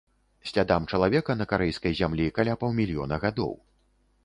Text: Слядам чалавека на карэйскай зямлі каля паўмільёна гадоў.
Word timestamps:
Слядам 0.51 0.87
чалавека 0.93 1.35
на 1.41 1.47
карэйскай 1.51 1.93
зямлі 2.01 2.29
каля 2.39 2.57
паўмільёна 2.65 3.23
гадоў. 3.27 3.57